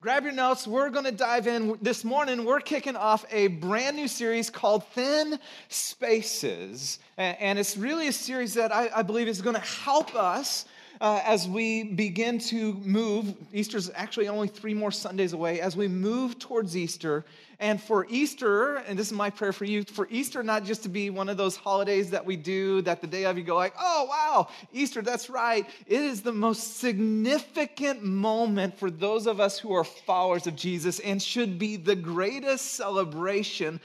[0.00, 0.64] Grab your notes.
[0.64, 1.76] We're going to dive in.
[1.82, 5.40] This morning, we're kicking off a brand new series called Thin
[5.70, 7.00] Spaces.
[7.16, 10.66] And it's really a series that I, believe is going to help us
[11.00, 13.34] uh, as we begin to move.
[13.52, 15.60] Easter's actually only three more Sundays away.
[15.60, 17.24] As we move towards Easter,
[17.60, 20.88] and for Easter, and this is my prayer for you, for Easter not just to
[20.88, 23.74] be one of those holidays that we do that the day of you go like,
[23.80, 25.66] oh wow, Easter, that's right.
[25.88, 31.00] It is the most significant moment for those of us who are followers of Jesus
[31.00, 33.80] and should be the greatest celebration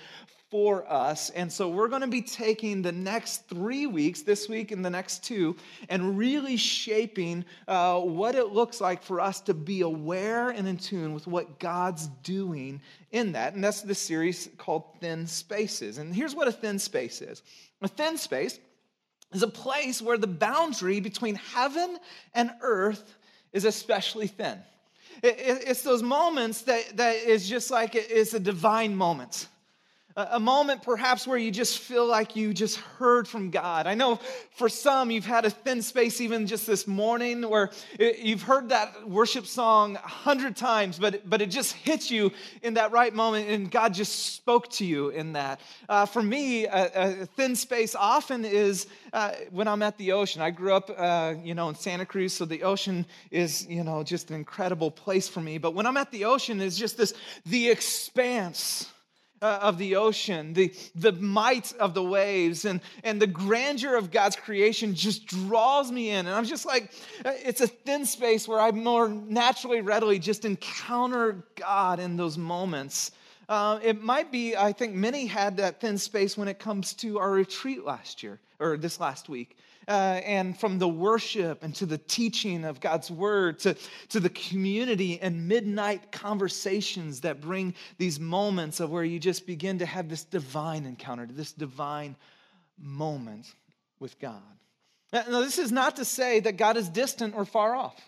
[0.54, 1.32] for us.
[1.32, 4.90] And so we're going to be taking the next three weeks, this week and the
[4.92, 5.56] next two,
[5.90, 10.78] and really shaping uh, what it looks like for us to be aware and in
[10.78, 13.56] tune with what God's doing in that.
[13.56, 15.98] And that's the series called Thin Spaces.
[15.98, 17.42] And here's what a thin space is
[17.82, 18.60] a thin space
[19.34, 21.98] is a place where the boundary between heaven
[22.36, 23.16] and earth
[23.54, 24.60] is especially thin.
[25.24, 29.48] It's those moments that, that is just like it's a divine moment
[30.16, 33.88] a moment perhaps where you just feel like you just heard from God.
[33.88, 34.20] I know
[34.52, 39.10] for some you've had a thin space even just this morning where you've heard that
[39.10, 43.50] worship song a hundred times, but, but it just hits you in that right moment
[43.50, 45.60] and God just spoke to you in that.
[45.90, 50.42] Uh, for me, a, a, thin space often is uh, when I'm at the ocean.
[50.42, 54.04] I grew up, uh, you know, in Santa Cruz, so the ocean is, you know,
[54.04, 55.58] just an incredible place for me.
[55.58, 57.14] But when I'm at the ocean, it's just this,
[57.46, 58.92] the expanse
[59.44, 64.10] uh, of the ocean, the, the might of the waves, and, and the grandeur of
[64.10, 66.26] God's creation just draws me in.
[66.26, 66.92] And I'm just like,
[67.26, 72.38] uh, it's a thin space where I more naturally, readily just encounter God in those
[72.38, 73.12] moments.
[73.50, 77.20] Uh, it might be, I think many had that thin space when it comes to
[77.20, 79.58] our retreat last year, or this last week
[79.88, 83.76] uh, and from the worship and to the teaching of God's word to,
[84.10, 89.80] to the community and midnight conversations that bring these moments of where you just begin
[89.80, 92.16] to have this divine encounter, this divine
[92.78, 93.54] moment
[94.00, 94.42] with God.
[95.12, 98.00] Now, this is not to say that God is distant or far off.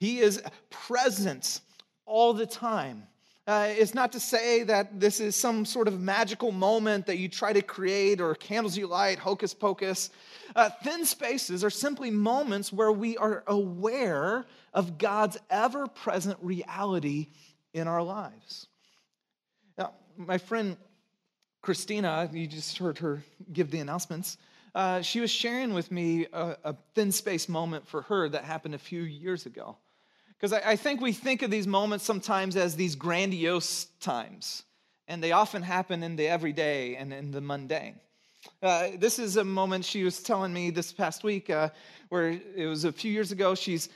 [0.00, 1.60] He is present
[2.04, 3.06] all the time.
[3.46, 7.28] Uh, it's not to say that this is some sort of magical moment that you
[7.28, 10.08] try to create or candles you light, hocus pocus.
[10.56, 17.28] Uh, thin spaces are simply moments where we are aware of God's ever present reality
[17.74, 18.66] in our lives.
[19.76, 20.78] Now, my friend
[21.60, 23.22] Christina, you just heard her
[23.52, 24.38] give the announcements.
[24.74, 28.74] Uh, she was sharing with me a, a thin space moment for her that happened
[28.74, 29.76] a few years ago.
[30.44, 34.64] Because I, I think we think of these moments sometimes as these grandiose times,
[35.08, 37.98] and they often happen in the everyday and in the mundane.
[38.62, 41.70] Uh, this is a moment she was telling me this past week uh,
[42.10, 43.54] where it was a few years ago.
[43.54, 43.88] She's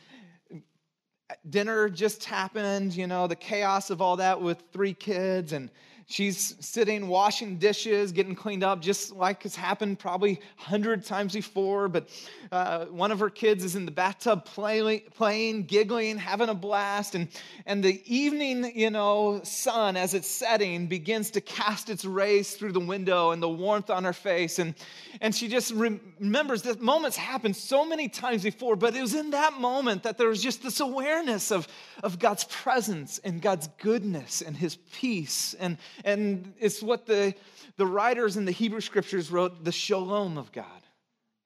[1.50, 5.68] dinner just happened, you know, the chaos of all that with three kids, and
[6.10, 11.34] She's sitting washing dishes, getting cleaned up, just like it's happened probably a hundred times
[11.34, 11.86] before.
[11.86, 12.08] But
[12.50, 17.14] uh, one of her kids is in the bathtub playing, playing, giggling, having a blast.
[17.14, 17.28] And,
[17.66, 22.72] and the evening, you know, sun as it's setting begins to cast its rays through
[22.72, 24.58] the window and the warmth on her face.
[24.58, 24.74] And,
[25.20, 29.28] and she just remembers that moments happened so many times before, but it was in
[29.32, 31.68] that moment that there was just this awareness of,
[32.02, 35.52] of God's presence and God's goodness and his peace.
[35.52, 37.34] And, and it's what the,
[37.76, 40.64] the writers in the Hebrew scriptures wrote the shalom of God,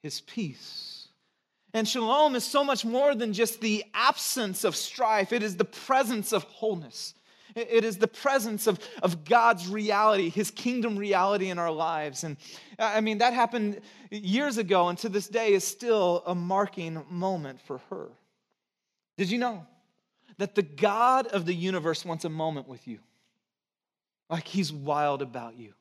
[0.02, 1.08] his peace.
[1.74, 5.64] And shalom is so much more than just the absence of strife, it is the
[5.64, 7.14] presence of wholeness.
[7.54, 12.24] It is the presence of, of God's reality, His kingdom reality in our lives.
[12.24, 12.36] And
[12.78, 13.80] uh, I mean, that happened
[14.10, 18.08] years ago, and to this day is still a marking moment for her.
[19.18, 19.66] Did you know
[20.38, 23.00] that the God of the universe wants a moment with you?
[24.32, 25.74] Like he's wild about you.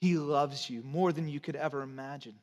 [0.00, 2.36] He loves you more than you could ever imagine.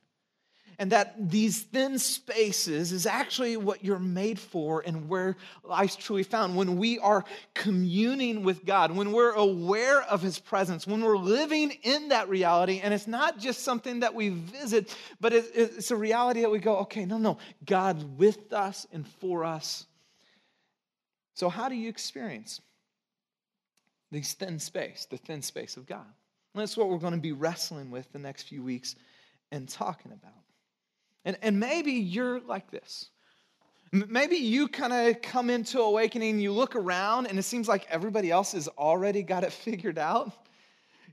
[0.78, 6.22] And that these thin spaces is actually what you're made for and where life's truly
[6.22, 6.56] found.
[6.56, 11.72] When we are communing with God, when we're aware of His presence, when we're living
[11.82, 16.42] in that reality, and it's not just something that we visit, but it's a reality
[16.42, 19.88] that we go, okay, no, no, God with us and for us.
[21.34, 22.62] So, how do you experience
[24.14, 26.06] this thin space, the thin space of God.
[26.54, 28.96] And that's what we're going to be wrestling with the next few weeks
[29.52, 30.32] and talking about.
[31.26, 33.10] And, and maybe you're like this.
[33.92, 38.32] Maybe you kind of come into awakening, you look around, and it seems like everybody
[38.32, 40.32] else has already got it figured out.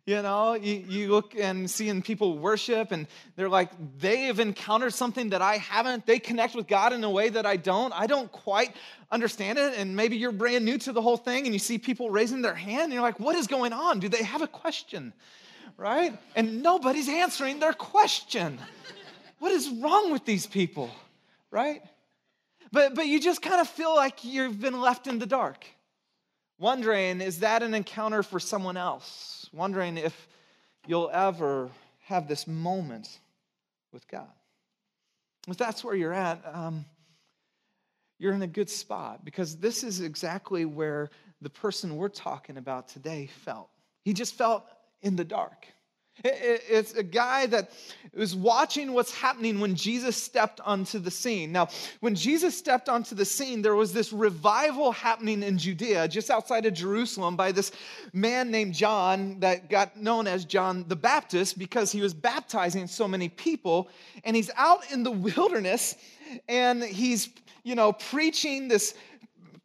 [0.07, 3.07] You know, you, you look and seeing people worship, and
[3.37, 6.07] they're like, they have encountered something that I haven't.
[6.07, 7.93] They connect with God in a way that I don't.
[7.93, 8.75] I don't quite
[9.11, 9.75] understand it.
[9.77, 12.55] And maybe you're brand new to the whole thing, and you see people raising their
[12.55, 14.01] hand, and you're like, what is going on?
[14.01, 15.13] Do they have a question?
[15.77, 16.19] Right?
[16.35, 18.59] And nobody's answering their question.
[19.39, 20.91] What is wrong with these people?
[21.51, 21.83] Right?
[22.73, 25.67] But, but you just kind of feel like you've been left in the dark,
[26.59, 29.40] wondering, is that an encounter for someone else?
[29.53, 30.29] Wondering if
[30.87, 31.71] you'll ever
[32.05, 33.21] have this moment
[33.93, 34.29] with God.
[35.49, 36.85] If that's where you're at, um,
[38.19, 41.11] you're in a good spot because this is exactly where
[41.41, 43.71] the person we're talking about today felt.
[44.05, 44.65] He just felt
[45.03, 45.67] in the dark.
[46.25, 47.71] It's a guy that
[48.15, 51.53] was watching what's happening when Jesus stepped onto the scene.
[51.53, 51.69] Now,
[52.01, 56.67] when Jesus stepped onto the scene, there was this revival happening in Judea, just outside
[56.67, 57.73] of Jerusalem, by this
[58.13, 63.07] man named John that got known as John the Baptist because he was baptizing so
[63.07, 63.89] many people.
[64.25, 65.97] And he's out in the wilderness
[66.49, 67.31] and he's,
[67.63, 68.95] you know, preaching this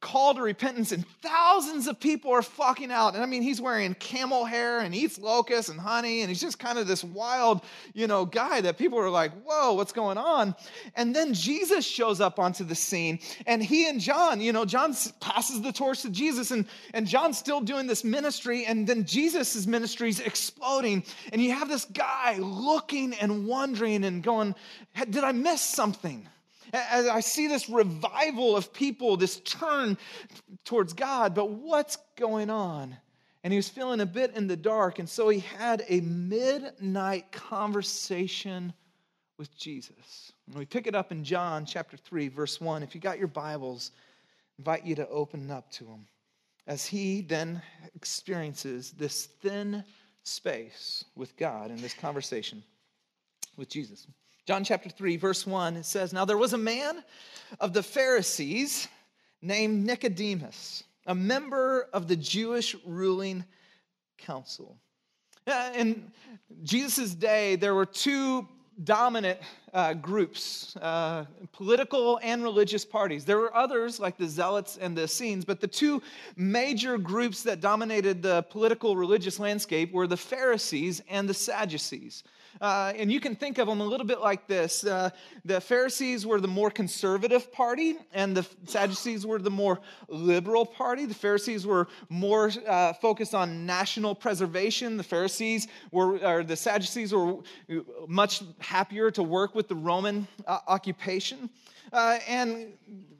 [0.02, 3.16] call to repentance, and thousands of people are flocking out.
[3.16, 6.60] And I mean, he's wearing camel hair and eats locusts and honey, and he's just
[6.60, 7.62] kind of this wild,
[7.94, 10.56] you know, guy that people are like, whoa, what's going on?
[10.96, 14.96] And then Jesus shows up onto the scene, and he and John, you know, John
[15.20, 19.66] passes the torch to Jesus, and, and John's still doing this ministry, and then Jesus'
[19.66, 21.04] ministry is exploding.
[21.32, 24.56] And you have this guy looking and wondering and going,
[25.10, 26.28] did I miss something?
[26.76, 29.98] As I see this revival of people, this turn
[30.66, 32.98] towards God, but what's going on?
[33.44, 37.32] And he was feeling a bit in the dark, and so he had a midnight
[37.32, 38.74] conversation
[39.38, 40.34] with Jesus.
[40.48, 42.84] And we pick it up in John chapter 3, verse 1.
[42.84, 44.02] If you got your Bibles, I
[44.60, 46.08] invite you to open up to him.
[46.68, 47.62] As he then
[47.96, 49.84] experiences this thin
[50.24, 52.64] space with God in this conversation
[53.58, 54.08] with Jesus.
[54.46, 57.04] John chapter 3, verse 1, it says, Now there was a man
[57.60, 58.88] of the Pharisees
[59.42, 63.44] named Nicodemus, a member of the Jewish ruling
[64.20, 64.78] council.
[65.76, 66.12] In
[66.64, 68.48] Jesus' day, there were two
[68.84, 69.40] dominant
[69.74, 73.26] uh, groups, uh, political and religious parties.
[73.26, 76.04] There were others like the Zealots and the Essenes, but the two
[76.36, 82.24] major groups that dominated the political religious landscape were the Pharisees and the Sadducees.
[82.62, 85.10] Uh, and you can think of them a little bit like this uh,
[85.44, 91.06] the Pharisees were the more conservative party, and the Sadducees were the more liberal party.
[91.06, 94.98] The Pharisees were more uh, focused on national preservation.
[94.98, 97.38] The Pharisees were, or the Sadducees were
[98.08, 101.50] much happier to work with the Roman uh, occupation.
[101.92, 102.74] Uh, and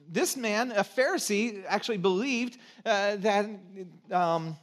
[0.08, 3.46] this man, a Pharisee, actually believed uh, that.
[4.10, 4.56] Um,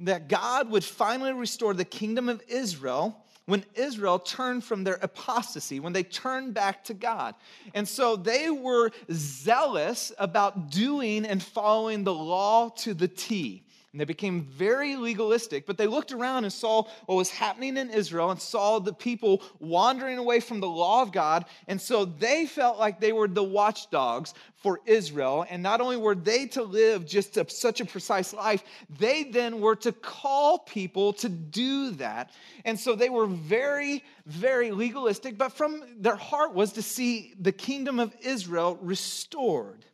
[0.00, 5.80] that God would finally restore the kingdom of Israel when Israel turned from their apostasy,
[5.80, 7.34] when they turned back to God.
[7.74, 13.64] And so they were zealous about doing and following the law to the T.
[13.94, 17.90] And they became very legalistic, but they looked around and saw what was happening in
[17.90, 21.44] Israel and saw the people wandering away from the law of God.
[21.68, 25.46] And so they felt like they were the watchdogs for Israel.
[25.48, 28.64] And not only were they to live just such a precise life,
[28.98, 32.32] they then were to call people to do that.
[32.64, 37.52] And so they were very, very legalistic, but from their heart was to see the
[37.52, 39.84] kingdom of Israel restored.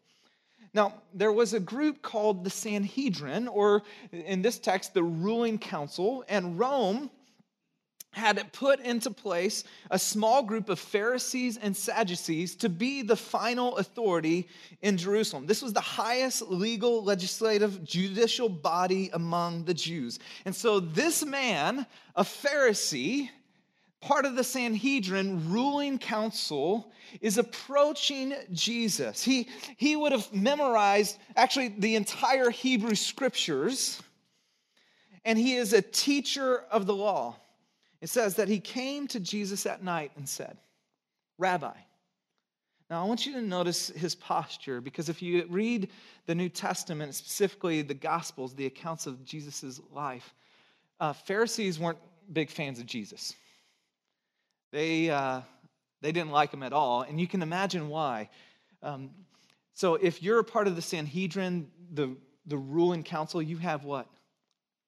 [0.72, 3.82] Now, there was a group called the Sanhedrin, or
[4.12, 7.10] in this text, the ruling council, and Rome
[8.12, 13.76] had put into place a small group of Pharisees and Sadducees to be the final
[13.76, 14.48] authority
[14.82, 15.46] in Jerusalem.
[15.46, 20.18] This was the highest legal, legislative, judicial body among the Jews.
[20.44, 23.30] And so, this man, a Pharisee,
[24.00, 26.90] part of the Sanhedrin ruling council
[27.20, 29.22] is approaching Jesus.
[29.22, 34.00] He, he would have memorized actually the entire Hebrew scriptures,
[35.24, 37.36] and he is a teacher of the law.
[38.00, 40.56] It says that he came to Jesus at night and said,
[41.36, 41.74] Rabbi.
[42.88, 45.90] Now, I want you to notice his posture because if you read
[46.26, 50.34] the New Testament, specifically the Gospels, the accounts of Jesus' life,
[50.98, 51.98] uh, Pharisees weren't
[52.32, 53.34] big fans of Jesus.
[54.72, 55.42] They, uh,
[56.00, 58.28] they didn't like him at all, and you can imagine why.
[58.82, 59.10] Um,
[59.74, 64.06] so, if you're a part of the Sanhedrin, the, the ruling council, you have what?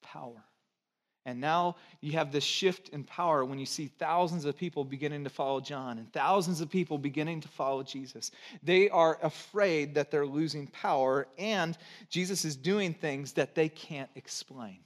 [0.02, 0.44] Power.
[1.24, 5.22] And now you have this shift in power when you see thousands of people beginning
[5.22, 8.32] to follow John and thousands of people beginning to follow Jesus.
[8.62, 14.10] They are afraid that they're losing power, and Jesus is doing things that they can't
[14.16, 14.80] explain.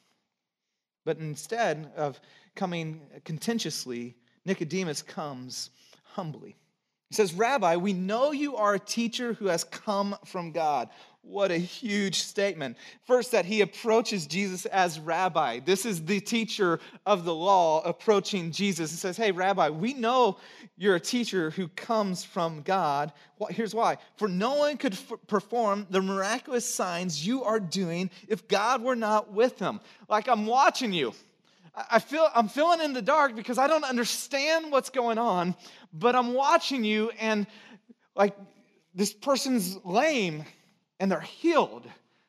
[1.07, 2.21] But instead of
[2.55, 4.15] coming contentiously,
[4.47, 5.71] Nicodemus comes
[6.05, 6.57] humbly.
[7.11, 10.89] He says, Rabbi, we know you are a teacher who has come from God.
[11.23, 12.77] What a huge statement.
[13.05, 15.59] First, that he approaches Jesus as rabbi.
[15.59, 20.39] This is the teacher of the law approaching Jesus and says, Hey, rabbi, we know
[20.77, 23.13] you're a teacher who comes from God.
[23.51, 23.99] Here's why.
[24.17, 28.97] For no one could f- perform the miraculous signs you are doing if God were
[28.97, 29.81] not with him.
[30.09, 31.13] Like I'm watching you.
[31.77, 35.55] I feel I'm feeling in the dark because I don't understand what's going on,
[35.93, 37.47] but I'm watching you and
[38.15, 38.35] like
[38.95, 40.45] this person's lame
[40.99, 41.87] and they're healed.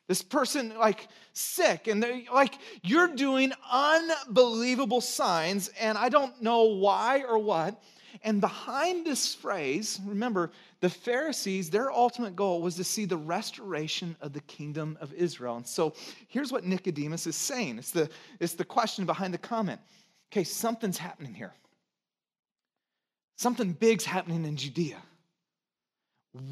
[0.08, 6.63] This person, like, sick, and they're like, you're doing unbelievable signs, and I don't know
[6.63, 7.82] why or what.
[8.24, 14.16] And behind this phrase, remember, the Pharisees, their ultimate goal was to see the restoration
[14.22, 15.58] of the kingdom of Israel.
[15.58, 15.94] And so
[16.28, 18.10] here's what Nicodemus is saying it's the,
[18.40, 19.80] it's the question behind the comment.
[20.32, 21.54] Okay, something's happening here.
[23.38, 24.98] Something big's happening in Judea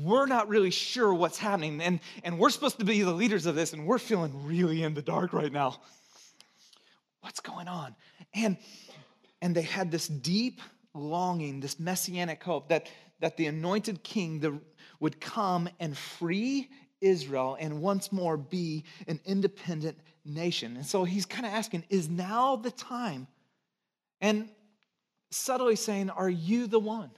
[0.02, 1.82] we're not really sure what's happening.
[1.82, 4.94] And, and we're supposed to be the leaders of this, and we're feeling really in
[4.94, 5.78] the dark right now.
[7.22, 7.96] What's going on?
[8.34, 8.58] And,
[9.42, 10.62] and they had this deep
[10.96, 12.88] longing, this messianic hope that,
[13.20, 14.60] that the anointed king the,
[15.00, 16.70] would come and free
[17.02, 20.78] Israel and once more be an independent nation.
[20.78, 23.28] And so he's kind of asking, is now the time?
[24.22, 24.50] And
[25.30, 27.12] subtly saying, Are you the one?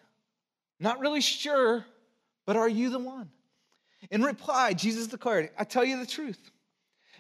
[0.79, 1.85] Not really sure
[2.47, 3.29] but are you the one?
[4.09, 6.39] In reply, Jesus declared, I tell you the truth.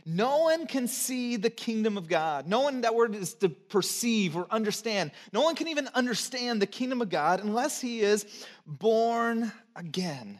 [0.09, 2.47] No one can see the kingdom of God.
[2.47, 5.11] No one, that word is to perceive or understand.
[5.33, 8.25] No one can even understand the kingdom of God unless he is
[8.65, 10.39] born again.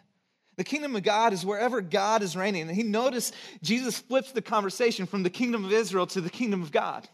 [0.56, 2.62] The kingdom of God is wherever God is reigning.
[2.62, 6.64] And he noticed Jesus flips the conversation from the kingdom of Israel to the kingdom
[6.64, 7.06] of God.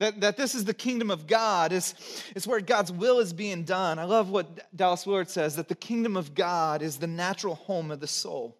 [0.00, 1.94] That, that this is the kingdom of God, is,
[2.34, 3.98] is where God's will is being done.
[3.98, 7.90] I love what Dallas Willard says that the kingdom of God is the natural home
[7.90, 8.56] of the soul.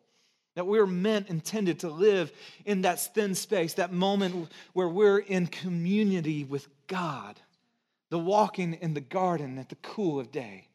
[0.55, 2.31] That we're meant, intended to live
[2.67, 7.41] in that thin space, that moment where we're in community with God,
[8.11, 10.69] the walking in the garden at the cool of day.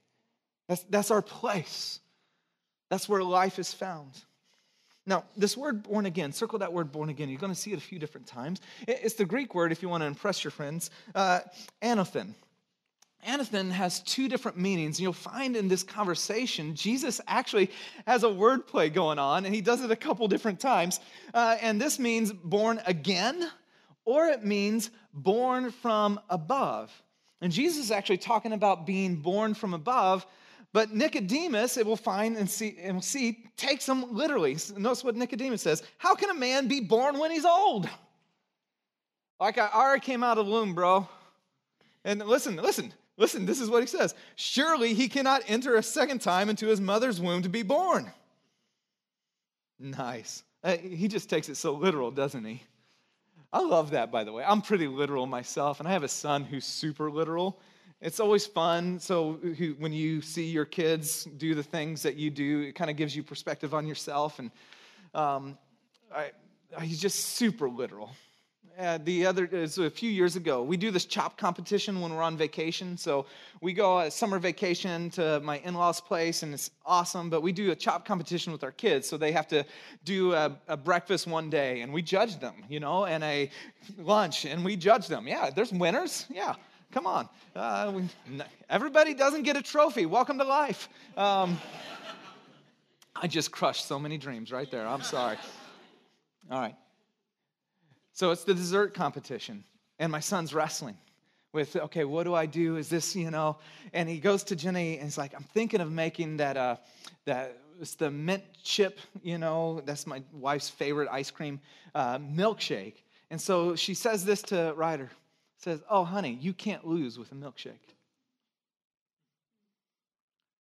[0.68, 2.00] That's, that's our place.
[2.90, 4.12] That's where life is found.
[5.06, 7.30] Now, this word born again, circle that word born again.
[7.30, 8.60] You're going to see it a few different times.
[8.88, 11.40] It's the Greek word, if you want to impress your friends, uh,
[11.82, 12.34] anothen.
[13.26, 14.98] Anothen has two different meanings.
[14.98, 17.72] And You'll find in this conversation, Jesus actually
[18.06, 21.00] has a word play going on, and he does it a couple different times.
[21.34, 23.50] Uh, and this means born again,
[24.06, 26.92] or it means born from above.
[27.42, 30.26] And Jesus is actually talking about being born from above
[30.74, 34.58] but Nicodemus, it will find and see, and see, takes him literally.
[34.78, 37.90] Notice what Nicodemus says How can a man be born when he's old?
[39.40, 41.08] Like I already came out of the womb, bro.
[42.04, 44.16] And listen, listen, listen, this is what he says.
[44.36, 48.12] Surely he cannot enter a second time into his mother's womb to be born.
[49.80, 50.44] Nice.
[50.64, 52.64] Uh, he just takes it so literal, doesn't he?
[53.54, 54.44] I love that, by the way.
[54.46, 57.60] I'm pretty literal myself, and I have a son who's super literal.
[58.02, 59.00] It's always fun.
[59.00, 59.34] So
[59.80, 63.16] when you see your kids do the things that you do, it kind of gives
[63.16, 64.40] you perspective on yourself.
[64.40, 64.52] And
[65.16, 65.58] um,
[66.14, 66.32] I,
[66.82, 68.12] he's just super literal.
[68.78, 70.62] Uh, the other is a few years ago.
[70.62, 72.96] We do this chop competition when we're on vacation.
[72.96, 73.26] So
[73.60, 77.32] we go a summer vacation to my in-laws' place, and it's awesome.
[77.32, 79.66] But we do a chop competition with our kids, so they have to
[80.06, 83.50] do a, a breakfast one day, and we judge them, you know, and a
[83.98, 85.28] lunch, and we judge them.
[85.28, 86.28] Yeah, there's winners.
[86.30, 86.54] Yeah,
[86.92, 87.28] Come on.
[87.56, 88.04] Uh, we,
[88.70, 90.06] everybody doesn't get a trophy.
[90.06, 90.88] Welcome to life.
[91.18, 91.60] Um,
[93.16, 94.88] I just crushed so many dreams right there.
[94.88, 95.38] I'm sorry.
[96.50, 96.76] All right.
[98.18, 99.64] So it's the dessert competition,
[100.00, 100.98] and my son's wrestling
[101.54, 102.78] with, okay, what do I do?
[102.78, 103.58] Is this, you know?
[103.94, 106.78] And he goes to Jenny and he's like, I'm thinking of making that, uh,
[107.26, 111.60] that it's the mint chip, you know, that's my wife's favorite ice cream
[111.94, 112.96] uh, milkshake.
[113.30, 115.12] And so she says this to Ryder
[115.58, 117.94] says, Oh, honey, you can't lose with a milkshake.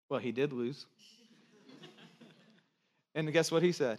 [0.09, 0.85] Well, he did lose.
[3.15, 3.97] and guess what he said?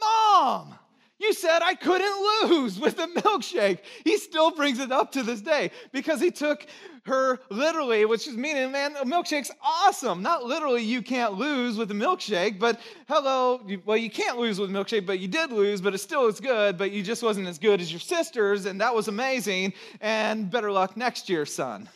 [0.00, 0.78] Mom,
[1.20, 3.80] you said I couldn't lose with a milkshake.
[4.04, 6.66] He still brings it up to this day because he took
[7.04, 10.22] her literally, which is meaning, man, a milkshake's awesome.
[10.22, 14.70] Not literally, you can't lose with a milkshake, but hello, well, you can't lose with
[14.70, 17.46] a milkshake, but you did lose, but it still is good, but you just wasn't
[17.46, 21.88] as good as your sisters, and that was amazing, and better luck next year, son.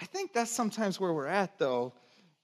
[0.00, 1.92] I think that's sometimes where we're at, though,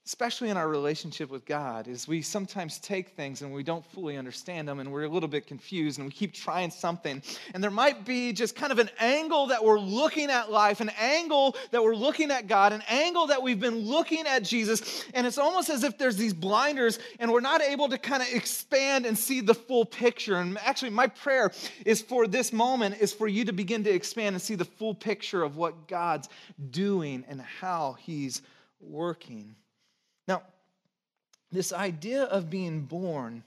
[0.07, 4.15] especially in our relationship with God, is we sometimes take things and we don't fully
[4.15, 7.21] understand them and we're a little bit confused and we keep trying something.
[7.53, 10.91] And there might be just kind of an angle that we're looking at life, an
[10.97, 15.03] angle that we're looking at God, an angle that we've been looking at Jesus.
[15.13, 18.29] And it's almost as if there's these blinders and we're not able to kind of
[18.29, 20.37] expand and see the full picture.
[20.37, 21.51] And actually, my prayer
[21.85, 24.95] is for this moment is for you to begin to expand and see the full
[24.95, 26.29] picture of what God's
[26.71, 28.41] doing and how He's
[28.79, 29.53] working.
[31.51, 33.43] This idea of being born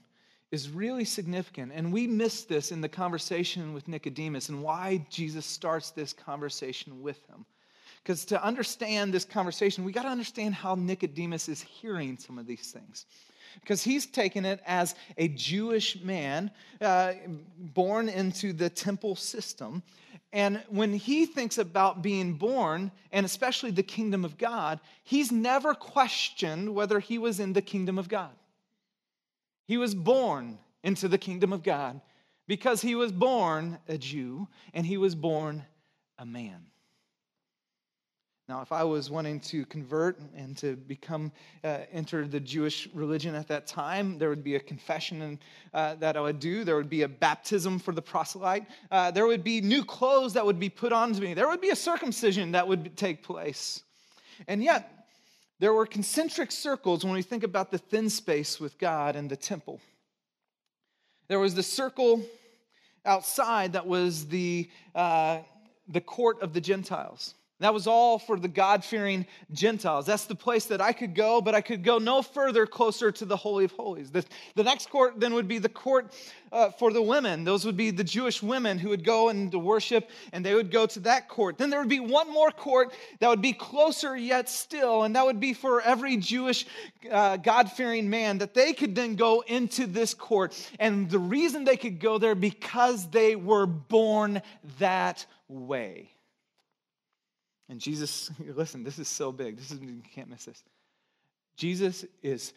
[0.51, 1.73] is really significant.
[1.75, 7.03] And we miss this in the conversation with Nicodemus and why Jesus starts this conversation
[7.03, 7.45] with him.
[8.03, 12.47] Because to understand this conversation, we got to understand how Nicodemus is hearing some of
[12.47, 13.07] these things.
[13.61, 17.15] Because he's taken it as a Jewish man uh,
[17.59, 19.83] born into the temple system.
[20.33, 25.75] And when he thinks about being born, and especially the kingdom of God, he's never
[25.75, 28.31] questioned whether he was in the kingdom of God.
[29.67, 32.01] He was born into the kingdom of God
[32.47, 35.65] because he was born a Jew and he was born
[36.19, 36.67] a man.
[38.51, 41.31] Now, if I was wanting to convert and to become,
[41.63, 45.39] uh, enter the Jewish religion at that time, there would be a confession
[45.73, 46.65] uh, that I would do.
[46.65, 48.67] There would be a baptism for the proselyte.
[48.91, 51.33] Uh, there would be new clothes that would be put onto me.
[51.33, 53.85] There would be a circumcision that would take place.
[54.49, 55.07] And yet,
[55.61, 59.37] there were concentric circles when we think about the thin space with God and the
[59.37, 59.81] temple.
[61.29, 62.21] There was the circle
[63.05, 65.39] outside that was the, uh,
[65.87, 67.37] the court of the Gentiles.
[67.61, 70.07] That was all for the God fearing Gentiles.
[70.07, 73.25] That's the place that I could go, but I could go no further closer to
[73.27, 74.11] the Holy of Holies.
[74.11, 74.25] The,
[74.55, 76.11] the next court then would be the court
[76.53, 77.45] uh, for the women.
[77.45, 80.87] Those would be the Jewish women who would go and worship, and they would go
[80.87, 81.59] to that court.
[81.59, 85.27] Then there would be one more court that would be closer yet still, and that
[85.27, 86.65] would be for every Jewish
[87.13, 90.59] uh, God fearing man that they could then go into this court.
[90.79, 94.41] And the reason they could go there because they were born
[94.79, 96.11] that way.
[97.71, 99.57] And Jesus, listen, this is so big.
[99.57, 100.63] This is you can't miss this.
[101.57, 102.53] Jesus is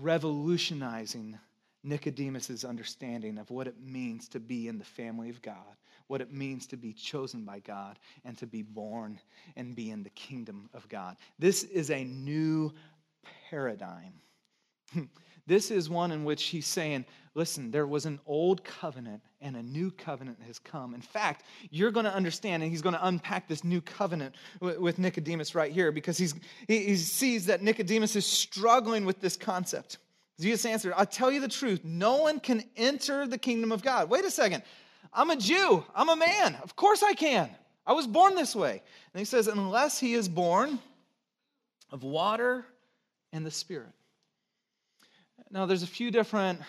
[0.00, 1.38] revolutionizing
[1.84, 5.76] Nicodemus's understanding of what it means to be in the family of God,
[6.06, 9.20] what it means to be chosen by God, and to be born
[9.56, 11.16] and be in the kingdom of God.
[11.38, 12.72] This is a new
[13.50, 14.14] paradigm.
[15.46, 17.04] This is one in which he's saying,
[17.34, 20.94] listen, there was an old covenant and a new covenant has come.
[20.94, 24.98] In fact, you're going to understand, and he's going to unpack this new covenant with
[24.98, 26.34] Nicodemus right here because he's,
[26.66, 29.98] he sees that Nicodemus is struggling with this concept.
[30.40, 31.80] Jesus answered, I'll tell you the truth.
[31.84, 34.08] No one can enter the kingdom of God.
[34.08, 34.62] Wait a second.
[35.12, 35.84] I'm a Jew.
[35.94, 36.56] I'm a man.
[36.62, 37.50] Of course I can.
[37.86, 38.82] I was born this way.
[39.12, 40.78] And he says, unless he is born
[41.92, 42.64] of water
[43.32, 43.92] and the Spirit.
[45.54, 46.60] Now, there's a few different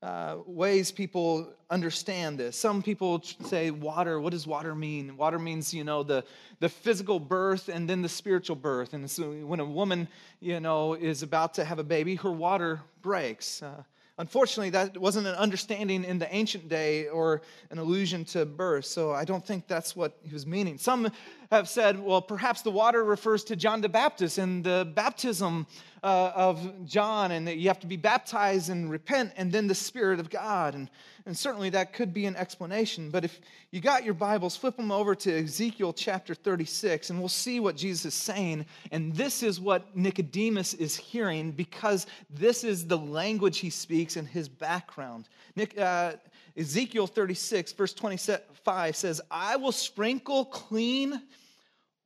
[0.00, 2.56] uh, ways people understand this.
[2.56, 4.20] Some people say water.
[4.20, 5.16] What does water mean?
[5.16, 6.22] Water means, you know, the,
[6.60, 8.94] the physical birth and then the spiritual birth.
[8.94, 10.06] And so when a woman,
[10.38, 13.64] you know, is about to have a baby, her water breaks.
[13.64, 13.82] Uh,
[14.16, 19.10] Unfortunately, that wasn't an understanding in the ancient day or an allusion to birth, so
[19.10, 20.78] I don't think that's what he was meaning.
[20.78, 21.10] Some
[21.54, 25.66] have said, well, perhaps the water refers to John the Baptist and the baptism
[26.02, 29.74] uh, of John, and that you have to be baptized and repent, and then the
[29.74, 30.74] Spirit of God.
[30.74, 30.90] And,
[31.26, 33.10] and certainly that could be an explanation.
[33.10, 33.40] But if
[33.70, 37.76] you got your Bibles, flip them over to Ezekiel chapter 36, and we'll see what
[37.76, 38.66] Jesus is saying.
[38.90, 44.28] And this is what Nicodemus is hearing because this is the language he speaks and
[44.28, 45.28] his background.
[45.56, 46.14] Nick, uh,
[46.56, 51.22] Ezekiel 36, verse 25 says, I will sprinkle clean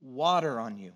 [0.01, 0.93] water on you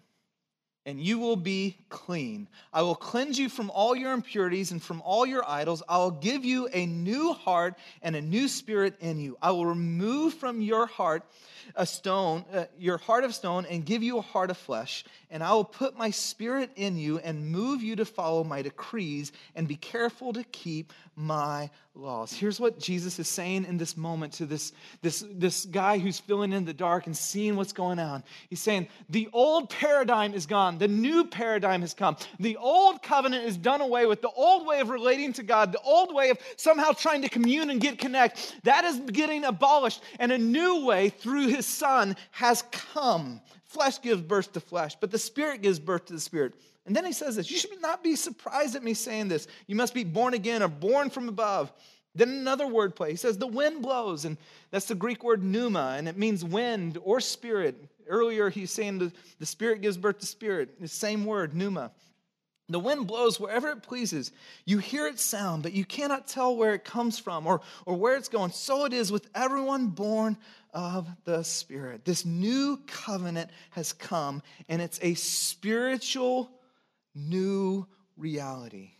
[0.85, 2.49] and you will be clean.
[2.73, 5.83] I will cleanse you from all your impurities and from all your idols.
[5.89, 9.37] I will give you a new heart and a new spirit in you.
[9.41, 11.25] I will remove from your heart
[11.75, 15.05] a stone, uh, your heart of stone, and give you a heart of flesh.
[15.31, 19.33] And I will put my spirit in you and move you to follow my decrees
[19.55, 22.33] and be careful to keep my laws.
[22.33, 26.53] Here's what Jesus is saying in this moment to this, this, this guy who's filling
[26.53, 28.25] in the dark and seeing what's going on.
[28.49, 32.17] He's saying, The old paradigm is gone, the new paradigm has come.
[32.41, 35.81] The old covenant is done away with, the old way of relating to God, the
[35.81, 40.03] old way of somehow trying to commune and get connect, that is getting abolished.
[40.19, 43.41] And a new way through his son has come.
[43.65, 46.55] Flesh gives birth to flesh, but the spirit gives birth to the spirit.
[46.85, 49.47] And then he says this You should not be surprised at me saying this.
[49.67, 51.73] You must be born again or born from above.
[52.15, 53.11] Then another word play.
[53.11, 54.37] He says, The wind blows, and
[54.71, 57.77] that's the Greek word pneuma, and it means wind or spirit.
[58.07, 60.81] Earlier, he's saying the, the spirit gives birth to spirit.
[60.81, 61.93] The same word, pneuma.
[62.73, 64.33] The wind blows wherever it pleases.
[64.65, 68.17] You hear its sound, but you cannot tell where it comes from or, or where
[68.17, 68.51] it's going.
[68.51, 70.37] So it is with everyone born
[70.73, 72.05] of the Spirit.
[72.05, 76.51] This new covenant has come, and it's a spiritual
[77.15, 78.91] new reality.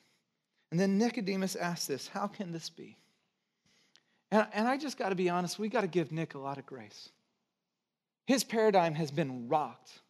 [0.71, 2.97] And then Nicodemus asked this How can this be?
[4.31, 6.59] And, and I just got to be honest, we got to give Nick a lot
[6.59, 7.11] of grace.
[8.27, 10.01] His paradigm has been rocked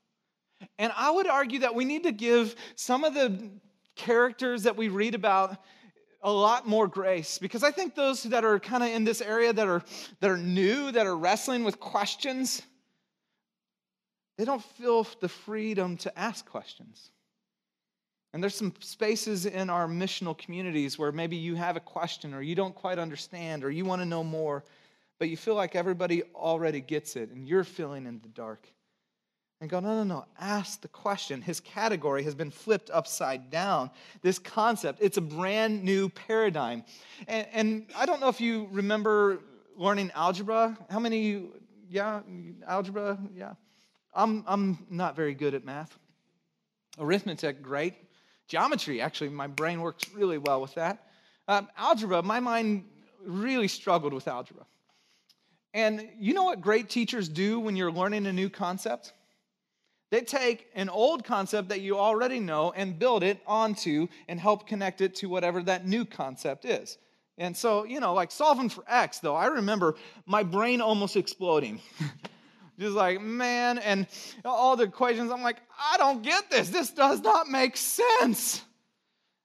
[0.78, 3.50] and I would argue that we need to give some of the
[3.96, 5.58] characters that we read about
[6.22, 9.52] a lot more grace because I think those that are kind of in this area
[9.52, 9.82] that are
[10.20, 12.62] that are new, that are wrestling with questions,
[14.38, 17.10] they don't feel the freedom to ask questions.
[18.32, 22.40] And there's some spaces in our missional communities where maybe you have a question or
[22.40, 24.64] you don't quite understand or you want to know more,
[25.18, 28.66] but you feel like everybody already gets it and you're feeling in the dark
[29.62, 31.40] and go, no, no, no, ask the question.
[31.40, 33.92] His category has been flipped upside down.
[34.20, 36.82] This concept, it's a brand new paradigm.
[37.28, 39.38] And, and I don't know if you remember
[39.76, 40.76] learning algebra.
[40.90, 41.44] How many,
[41.88, 42.22] yeah,
[42.66, 43.54] algebra, yeah.
[44.12, 45.96] I'm, I'm not very good at math.
[46.98, 47.94] Arithmetic, great.
[48.48, 51.06] Geometry, actually, my brain works really well with that.
[51.46, 52.84] Um, algebra, my mind
[53.24, 54.66] really struggled with algebra.
[55.72, 59.12] And you know what great teachers do when you're learning a new concept?
[60.12, 64.66] They take an old concept that you already know and build it onto and help
[64.66, 66.98] connect it to whatever that new concept is.
[67.38, 69.94] And so, you know, like solving for X, though, I remember
[70.26, 71.80] my brain almost exploding.
[72.78, 74.06] Just like, man, and
[74.44, 76.68] all the equations, I'm like, I don't get this.
[76.68, 78.60] This does not make sense.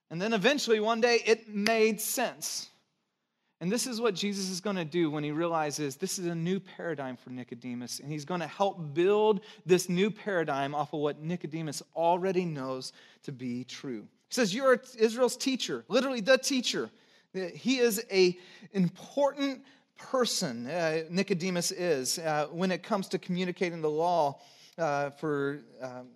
[0.10, 2.70] And then eventually, one day, it made sense.
[3.60, 6.36] And this is what Jesus is going to do when he realizes this is a
[6.36, 11.00] new paradigm for Nicodemus, and he's going to help build this new paradigm off of
[11.00, 12.94] what Nicodemus already knows
[13.24, 14.08] to be true.
[14.30, 16.92] He says, You're Israel's teacher, literally the teacher.
[17.34, 18.38] He is a
[18.74, 19.64] important
[19.98, 24.40] person, uh, Nicodemus is, uh, when it comes to communicating the law
[24.78, 26.08] uh, for um,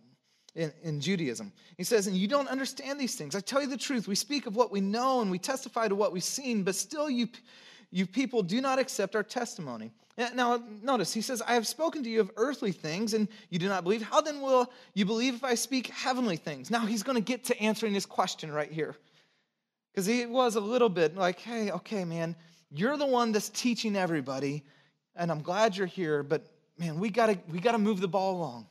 [0.55, 1.51] in, in, Judaism.
[1.77, 3.35] He says, And you don't understand these things.
[3.35, 4.07] I tell you the truth.
[4.07, 7.09] We speak of what we know and we testify to what we've seen, but still
[7.09, 7.27] you,
[7.89, 9.91] you people do not accept our testimony.
[10.35, 13.67] Now, notice, he says, I have spoken to you of earthly things and you do
[13.67, 14.01] not believe.
[14.01, 16.69] How then will you believe if I speak heavenly things?
[16.69, 18.95] Now, he's going to get to answering this question right here.
[19.91, 22.35] Because he was a little bit like, hey, okay, man,
[22.69, 24.63] you're the one that's teaching everybody,
[25.15, 26.45] and I'm glad you're here, but
[26.77, 28.67] man, we got to we got to move the ball along.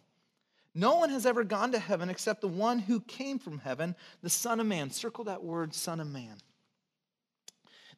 [0.74, 4.30] No one has ever gone to heaven except the one who came from heaven, the
[4.30, 4.90] Son of Man.
[4.90, 6.36] Circle that word, Son of Man.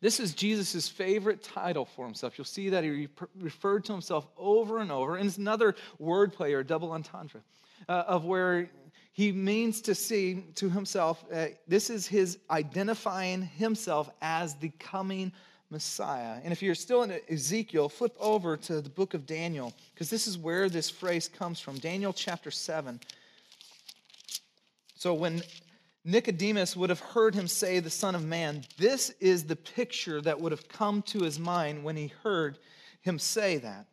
[0.00, 2.36] This is Jesus' favorite title for himself.
[2.36, 3.08] You'll see that he
[3.38, 5.16] referred to himself over and over.
[5.16, 7.40] And it's another wordplay or double entendre
[7.88, 8.68] uh, of where
[9.12, 15.30] he means to see to himself, uh, this is his identifying himself as the coming
[15.72, 16.38] Messiah.
[16.44, 20.28] And if you're still in Ezekiel, flip over to the book of Daniel, because this
[20.28, 23.00] is where this phrase comes from Daniel chapter 7.
[24.94, 25.42] So when
[26.04, 30.40] Nicodemus would have heard him say, the Son of Man, this is the picture that
[30.40, 32.58] would have come to his mind when he heard
[33.00, 33.86] him say that.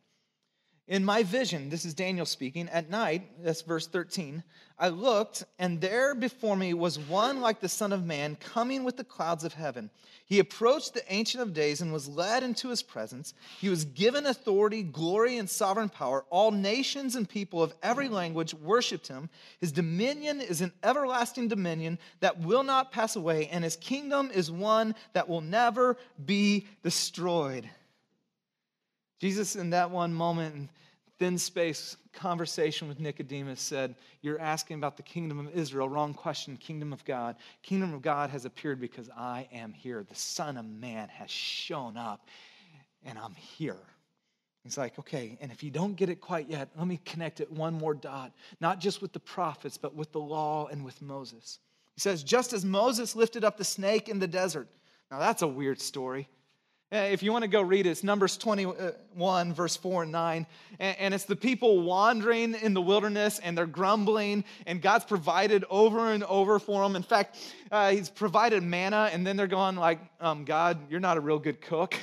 [0.87, 4.43] In my vision, this is Daniel speaking, at night, that's verse 13,
[4.81, 8.95] I looked, and there before me was one like the Son of Man coming with
[8.95, 9.89] the clouds of heaven.
[10.25, 13.33] He approached the Ancient of Days and was led into his presence.
[13.59, 16.23] He was given authority, glory, and sovereign power.
[16.29, 19.29] All nations and people of every language worshiped him.
[19.59, 24.49] His dominion is an everlasting dominion that will not pass away, and his kingdom is
[24.49, 27.69] one that will never be destroyed.
[29.19, 30.69] Jesus, in that one moment,
[31.19, 35.89] thin space conversation with Nicodemus, said, You're asking about the kingdom of Israel.
[35.89, 36.57] Wrong question.
[36.57, 37.35] Kingdom of God.
[37.61, 40.03] Kingdom of God has appeared because I am here.
[40.07, 42.27] The Son of Man has shown up,
[43.03, 43.77] and I'm here.
[44.63, 47.51] He's like, okay, and if you don't get it quite yet, let me connect it
[47.51, 51.59] one more dot, not just with the prophets, but with the law and with Moses.
[51.95, 54.67] He says, just as Moses lifted up the snake in the desert.
[55.11, 56.27] Now, that's a weird story.
[56.91, 60.47] Eh, if you want to go read it, it's Numbers 21, verse 4 and 9.
[60.79, 66.11] And it's the people wandering in the wilderness and they're grumbling, and God's provided over
[66.13, 66.95] and over for them.
[66.95, 67.37] In fact,
[67.71, 71.37] uh, He's provided manna, and then they're going, like, um, God, you're not a real
[71.37, 71.95] good cook.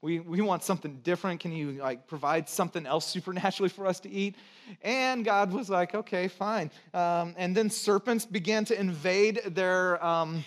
[0.00, 1.40] We, we want something different.
[1.40, 4.34] Can you like provide something else supernaturally for us to eat?
[4.80, 6.70] And God was like, okay, fine.
[6.94, 10.02] Um, and then serpents began to invade their.
[10.02, 10.42] Um,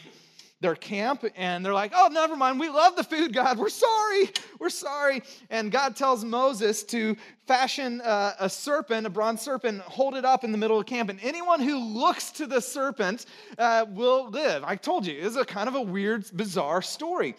[0.61, 2.59] their camp and they're like, oh, never mind.
[2.59, 3.57] We love the food, God.
[3.57, 4.29] We're sorry.
[4.59, 5.21] We're sorry.
[5.49, 7.15] And God tells Moses to
[7.45, 11.09] fashion a, a serpent, a bronze serpent, hold it up in the middle of camp.
[11.09, 13.25] And anyone who looks to the serpent
[13.57, 14.63] uh, will live.
[14.63, 17.35] I told you, it's a kind of a weird, bizarre story.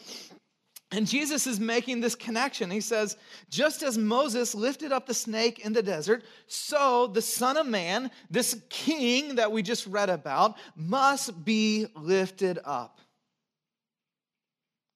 [0.93, 2.71] And Jesus is making this connection.
[2.71, 3.17] He says,
[3.51, 8.09] just as Moses lifted up the snake in the desert, so the Son of Man,
[8.31, 13.01] this king that we just read about, must be lifted up.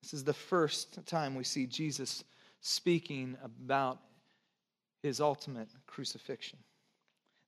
[0.03, 2.25] This is the first time we see Jesus
[2.61, 4.01] speaking about
[5.03, 6.59] his ultimate crucifixion.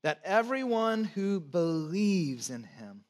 [0.02, 3.04] That everyone who believes in him,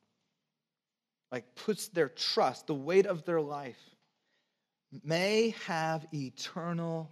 [1.31, 3.81] like puts their trust, the weight of their life,
[5.03, 7.11] may have eternal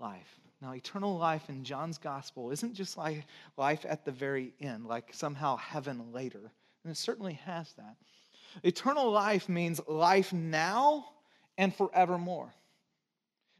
[0.00, 0.40] life.
[0.60, 5.12] Now, eternal life in John's gospel isn't just like life at the very end, like
[5.12, 6.50] somehow heaven later.
[6.82, 7.96] And it certainly has that.
[8.62, 11.06] Eternal life means life now
[11.58, 12.52] and forevermore.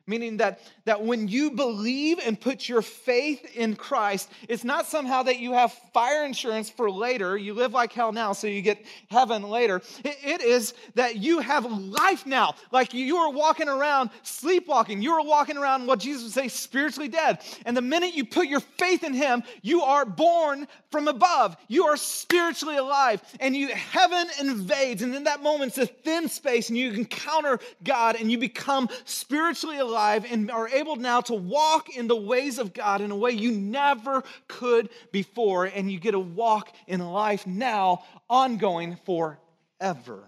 [0.07, 5.23] Meaning that, that when you believe and put your faith in Christ, it's not somehow
[5.23, 7.39] that you have fire insurance for later.
[7.39, 9.81] You live like hell now, so you get heaven later.
[10.05, 12.55] it, it is that you have life now.
[12.71, 15.01] Like you are walking around sleepwalking.
[15.01, 17.39] You are walking around what Jesus would say spiritually dead.
[17.65, 21.57] And the minute you put your faith in Him, you are born from above.
[21.69, 23.23] You are spiritually alive.
[23.41, 25.01] And you heaven invades.
[25.01, 28.91] And in that moment, it's a thin space, and you encounter God and you become
[29.07, 33.13] spiritually alive alive and are able now to walk in the ways of God in
[33.13, 35.67] a way you never could before.
[35.67, 40.25] And you get to walk in life now, ongoing forever.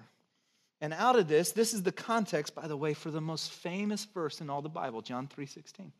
[0.80, 4.04] And out of this, this is the context, by the way, for the most famous
[4.04, 5.92] verse in all the Bible, John 3:16.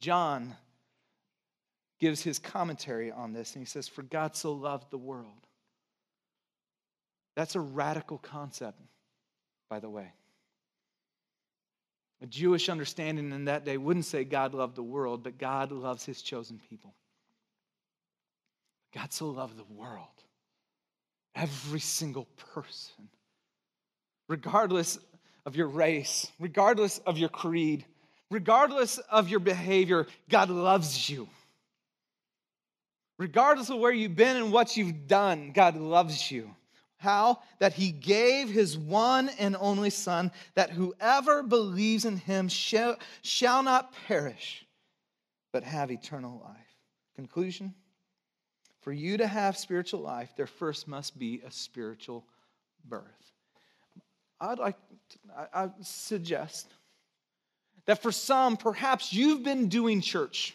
[0.00, 0.56] John
[2.00, 5.46] gives his commentary on this, and he says, For God so loved the world.
[7.36, 8.78] That's a radical concept,
[9.70, 10.12] by the way.
[12.22, 16.04] A Jewish understanding in that day wouldn't say God loved the world, but God loves
[16.04, 16.94] his chosen people.
[18.94, 20.06] God so loved the world,
[21.34, 23.08] every single person,
[24.28, 24.98] regardless
[25.44, 27.84] of your race, regardless of your creed,
[28.30, 31.28] regardless of your behavior, God loves you.
[33.18, 36.54] Regardless of where you've been and what you've done, God loves you.
[37.02, 37.40] How?
[37.58, 43.64] That he gave his one and only Son, that whoever believes in him shall, shall
[43.64, 44.64] not perish,
[45.52, 46.76] but have eternal life.
[47.16, 47.74] Conclusion
[48.82, 52.24] For you to have spiritual life, there first must be a spiritual
[52.84, 53.32] birth.
[54.40, 54.76] I'd like,
[55.08, 56.72] to, I, I suggest
[57.86, 60.54] that for some, perhaps you've been doing church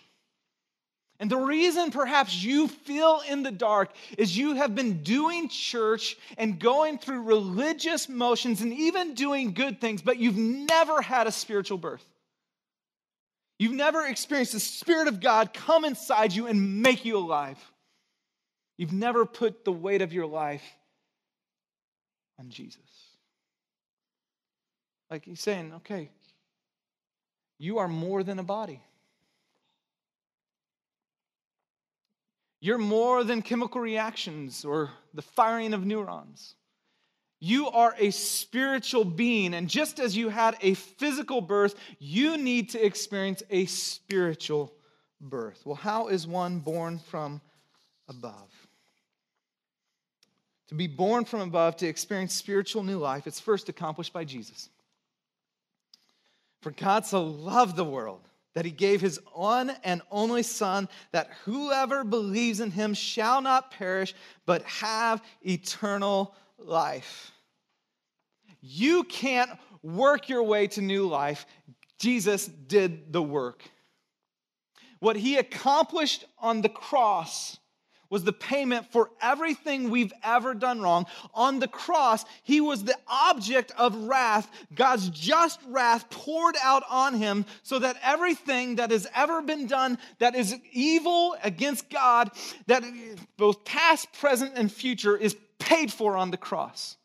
[1.19, 6.15] and the reason perhaps you feel in the dark is you have been doing church
[6.37, 11.31] and going through religious motions and even doing good things, but you've never had a
[11.31, 12.05] spiritual birth.
[13.57, 17.57] You've never experienced the Spirit of God come inside you and make you alive.
[18.77, 20.63] You've never put the weight of your life
[22.39, 22.77] on Jesus.
[25.09, 26.11] Like he's saying, okay,
[27.57, 28.81] you are more than a body.
[32.67, 36.55] You're more than chemical reactions or the firing of neurons.
[37.39, 42.71] You are a spiritual being, and just as you had a physical birth, you need
[42.71, 44.73] to experience a spiritual
[45.21, 45.61] birth.
[45.63, 47.39] Well, how is one born from
[48.09, 48.51] above?
[50.67, 54.67] To be born from above, to experience spiritual new life, it's first accomplished by Jesus.
[56.59, 58.26] For God so loved the world
[58.57, 63.69] that he gave his one and only Son, that whoever believes in him shall not
[63.69, 64.15] perish,
[64.47, 67.31] but have eternal life.
[68.59, 69.51] You can't
[69.83, 71.45] work your way to new life.
[71.99, 73.61] Jesus did the work.
[75.01, 77.59] What he accomplished on the cross
[78.09, 81.05] was the payment for everything we've ever done wrong.
[81.33, 87.15] On the cross, he was the object of wrath, God's just wrath poured out on
[87.15, 92.31] him, so that everything that has ever been done that is evil against God,
[92.67, 92.83] that
[93.37, 96.97] both past, present, and future, is paid for on the cross.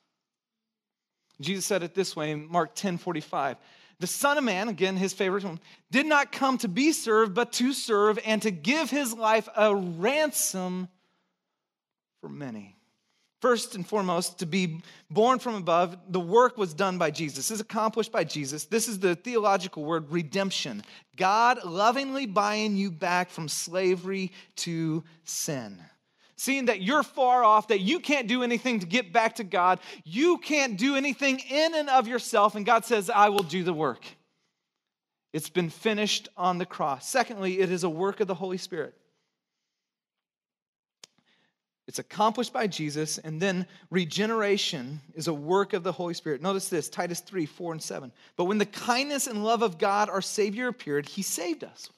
[1.40, 3.56] Jesus said it this way in Mark 10 45.
[4.02, 5.60] The Son of Man, again, his favorite one,
[5.92, 9.72] did not come to be served, but to serve and to give his life a
[9.76, 10.88] ransom
[12.20, 12.74] for many.
[13.40, 17.52] First and foremost, to be born from above, the work was done by Jesus.
[17.52, 18.64] Is accomplished by Jesus.
[18.64, 20.82] This is the theological word redemption.
[21.14, 25.78] God lovingly buying you back from slavery to sin.
[26.42, 29.78] Seeing that you're far off, that you can't do anything to get back to God.
[30.04, 33.72] You can't do anything in and of yourself, and God says, I will do the
[33.72, 34.04] work.
[35.32, 37.08] It's been finished on the cross.
[37.08, 38.94] Secondly, it is a work of the Holy Spirit.
[41.86, 46.42] It's accomplished by Jesus, and then regeneration is a work of the Holy Spirit.
[46.42, 48.12] Notice this Titus 3 4 and 7.
[48.36, 51.88] But when the kindness and love of God, our Savior, appeared, He saved us.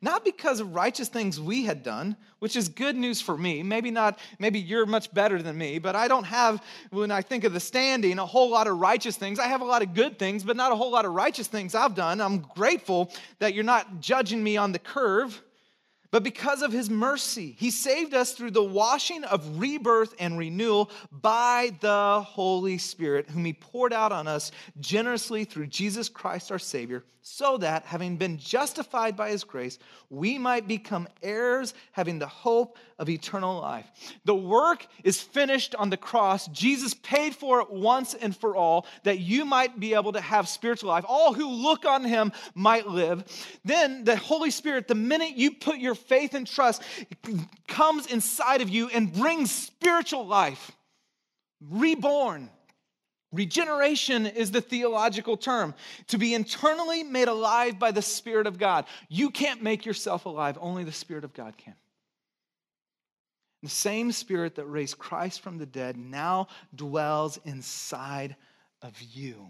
[0.00, 3.62] Not because of righteous things we had done, which is good news for me.
[3.62, 7.44] Maybe not, maybe you're much better than me, but I don't have, when I think
[7.44, 9.38] of the standing, a whole lot of righteous things.
[9.38, 11.74] I have a lot of good things, but not a whole lot of righteous things
[11.74, 12.20] I've done.
[12.20, 15.42] I'm grateful that you're not judging me on the curve
[16.12, 20.90] but because of his mercy, he saved us through the washing of rebirth and renewal
[21.10, 26.58] by the Holy Spirit, whom he poured out on us generously through Jesus Christ our
[26.58, 29.78] Savior, so that, having been justified by his grace,
[30.10, 33.86] we might become heirs, having the hope of eternal life.
[34.24, 36.48] The work is finished on the cross.
[36.48, 40.48] Jesus paid for it once and for all, that you might be able to have
[40.48, 41.04] spiritual life.
[41.06, 43.24] All who look on him might live.
[43.64, 46.82] Then the Holy Spirit, the minute you put your faith and trust
[47.68, 50.72] comes inside of you and brings spiritual life,
[51.60, 52.50] reborn.
[53.32, 55.74] Regeneration is the theological term
[56.08, 58.84] to be internally made alive by the Spirit of God.
[59.08, 61.74] You can't make yourself alive, only the Spirit of God can.
[63.62, 68.36] The same Spirit that raised Christ from the dead now dwells inside
[68.82, 69.48] of you.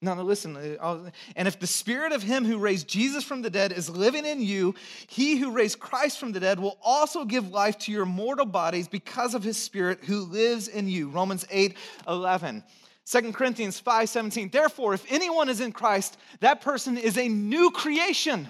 [0.00, 0.56] No, no, listen.
[0.56, 4.24] Uh, and if the spirit of him who raised Jesus from the dead is living
[4.24, 4.76] in you,
[5.08, 8.86] he who raised Christ from the dead will also give life to your mortal bodies
[8.86, 11.08] because of his spirit who lives in you.
[11.08, 12.62] Romans 8 11.
[13.06, 14.50] 2 Corinthians 5 17.
[14.50, 18.46] Therefore, if anyone is in Christ, that person is a new creation.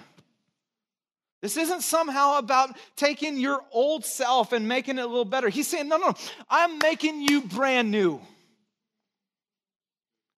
[1.41, 5.47] This isn't somehow about taking your old self and making it a little better.
[5.47, 6.13] He's saying, no, no,
[6.49, 8.19] I'm making you brand new.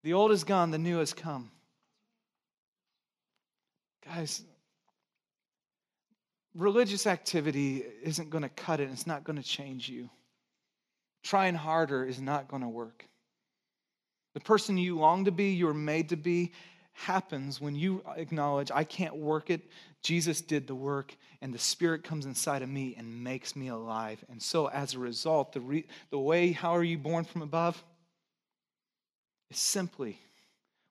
[0.03, 1.51] The old is gone, the new has come.
[4.05, 4.43] Guys,
[6.55, 10.09] religious activity isn't going to cut it, it's not going to change you.
[11.23, 13.05] Trying harder is not going to work.
[14.33, 16.53] The person you long to be, you're made to be,
[16.93, 19.61] happens when you acknowledge, I can't work it.
[20.01, 24.23] Jesus did the work, and the Spirit comes inside of me and makes me alive.
[24.29, 27.83] And so, as a result, the, re- the way, how are you born from above?
[29.49, 30.19] Is simply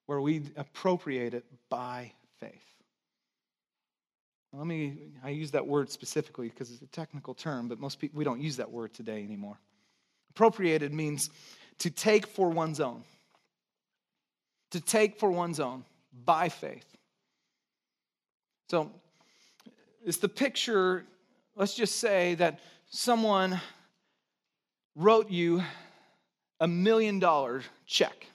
[0.07, 2.65] where we appropriate it by faith.
[4.53, 8.19] Let me, I use that word specifically because it's a technical term, but most people,
[8.19, 9.59] we don't use that word today anymore.
[10.31, 11.31] Appropriated means
[11.79, 13.03] to take for one's own.
[14.71, 15.85] To take for one's own
[16.25, 16.87] by faith.
[18.71, 18.91] So
[20.05, 21.05] it's the picture,
[21.55, 23.61] let's just say that someone
[24.95, 25.63] wrote you
[26.61, 28.27] a million dollar check.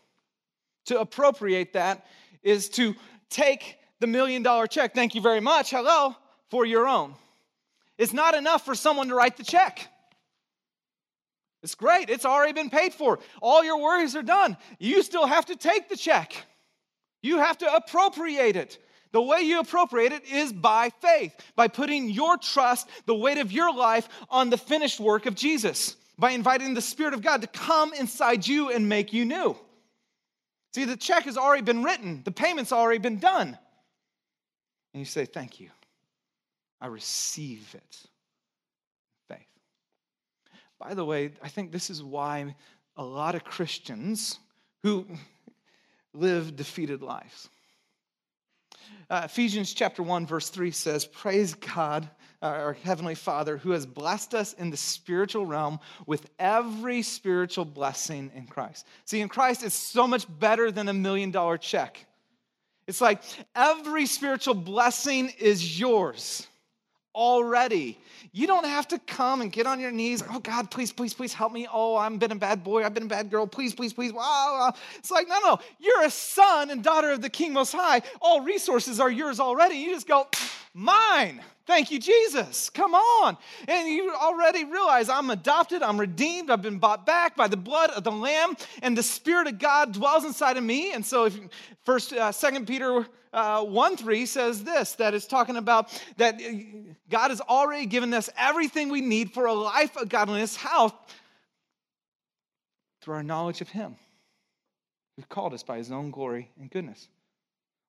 [0.86, 2.06] To appropriate that
[2.42, 2.96] is to
[3.30, 6.16] take the million dollar check, thank you very much, hello,
[6.50, 7.16] for your own.
[7.98, 9.88] It's not enough for someone to write the check.
[11.62, 13.20] It's great, it's already been paid for.
[13.42, 14.58] All your worries are done.
[14.80, 16.36] You still have to take the check,
[17.22, 18.78] you have to appropriate it.
[19.14, 23.52] The way you appropriate it is by faith, by putting your trust, the weight of
[23.52, 27.48] your life on the finished work of Jesus, by inviting the Spirit of God to
[27.48, 29.56] come inside you and make you new.
[30.74, 33.58] See, the check has already been written, the payment's already been done.
[34.94, 35.70] And you say, Thank you.
[36.82, 37.98] I receive it.
[39.30, 39.48] Faith.
[40.80, 42.56] By the way, I think this is why
[42.98, 44.38] a lot of Christians
[44.82, 45.06] who
[46.14, 47.50] live defeated lives.
[49.10, 52.10] Uh, Ephesians chapter 1, verse 3 says, Praise God
[52.44, 57.64] Uh, our Heavenly Father, who has blessed us in the spiritual realm with every spiritual
[57.64, 58.86] blessing in Christ.
[59.06, 62.06] See, in Christ, it's so much better than a million dollar check.
[62.86, 63.22] It's like
[63.56, 66.46] every spiritual blessing is yours
[67.16, 68.00] already.
[68.32, 70.24] You don't have to come and get on your knees.
[70.30, 71.68] Oh, God, please, please, please help me.
[71.72, 72.84] Oh, I've been a bad boy.
[72.84, 73.46] I've been a bad girl.
[73.46, 74.12] Please, please, please.
[74.12, 74.74] Wow.
[74.96, 75.60] It's like, no, no.
[75.80, 78.02] You're a son and daughter of the King Most High.
[78.22, 79.76] All resources are yours already.
[79.76, 80.28] You just go,
[80.74, 81.42] mine.
[81.66, 82.70] Thank you, Jesus.
[82.70, 83.38] Come on.
[83.68, 87.92] And you already realize I'm adopted, I'm redeemed, I've been bought back by the blood
[87.92, 90.92] of the Lamb, and the Spirit of God dwells inside of me.
[90.92, 91.40] And so, if
[91.86, 96.40] first, uh, Second Peter uh, 1 3 says this that is talking about that
[97.10, 100.56] God has already given us everything we need for a life of godliness.
[100.56, 100.94] How?
[103.02, 103.96] Through our knowledge of Him,
[105.18, 107.08] who called us by His own glory and goodness.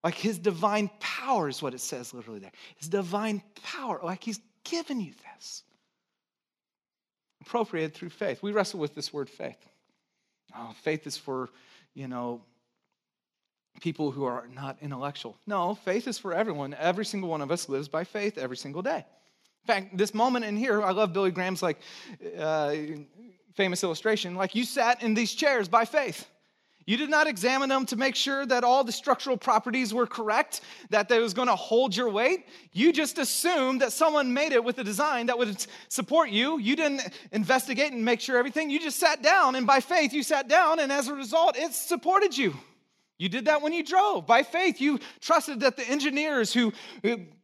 [0.05, 2.53] Like his divine power is what it says literally there.
[2.77, 5.63] His divine power, like he's given you this.
[7.41, 8.43] appropriated through faith.
[8.43, 9.57] We wrestle with this word faith.
[10.55, 11.49] Oh, faith is for,
[11.95, 12.43] you know,
[13.81, 15.37] people who are not intellectual.
[15.47, 16.75] No, faith is for everyone.
[16.79, 18.99] Every single one of us lives by faith every single day.
[18.99, 21.79] In fact, this moment in here, I love Billy Graham's like
[22.39, 22.75] uh,
[23.55, 24.35] famous illustration.
[24.35, 26.27] Like you sat in these chairs by faith.
[26.87, 30.61] You did not examine them to make sure that all the structural properties were correct,
[30.91, 32.45] that they was going to hold your weight.
[32.73, 36.59] You just assumed that someone made it with a design that would support you.
[36.59, 37.01] You didn't
[37.33, 38.69] investigate and make sure everything.
[38.69, 41.73] You just sat down, and by faith, you sat down, and as a result, it
[41.73, 42.55] supported you.
[43.19, 44.27] You did that when you drove.
[44.27, 46.73] By faith, you trusted that the engineers who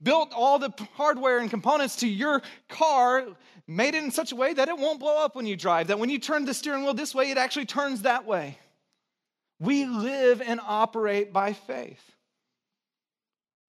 [0.02, 3.26] built all the hardware and components to your car
[3.68, 5.98] made it in such a way that it won't blow up when you drive, that
[5.98, 8.58] when you turn the steering wheel this way, it actually turns that way.
[9.60, 12.02] We live and operate by faith.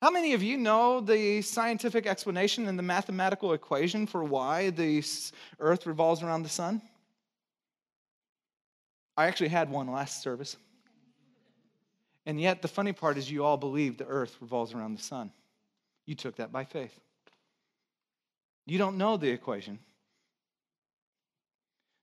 [0.02, 5.04] How many of you know the scientific explanation and the mathematical equation for why the
[5.60, 6.82] earth revolves around the sun?
[9.16, 10.58] I actually had one last service.
[12.26, 15.32] And yet, the funny part is, you all believe the earth revolves around the sun.
[16.06, 16.98] You took that by faith.
[18.66, 19.80] You don't know the equation.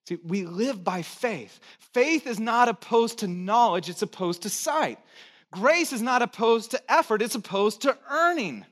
[0.09, 1.61] See, we live by faith.
[1.93, 4.99] Faith is not opposed to knowledge, it's opposed to sight.
[5.51, 8.65] Grace is not opposed to effort, it's opposed to earning.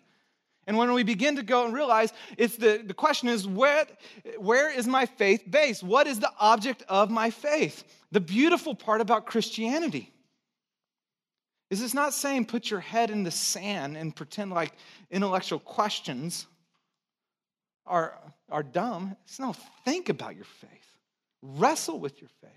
[0.66, 3.86] And when we begin to go and realize, it's the, the question is where,
[4.38, 5.84] where is my faith based?
[5.84, 7.84] What is the object of my faith?
[8.11, 10.12] The beautiful part about Christianity
[11.71, 14.73] is it's not saying put your head in the sand and pretend like
[15.11, 16.47] intellectual questions
[17.87, 18.14] are,
[18.51, 19.17] are dumb.
[19.25, 19.55] It's no,
[19.85, 20.99] think about your faith,
[21.43, 22.51] wrestle with your faith.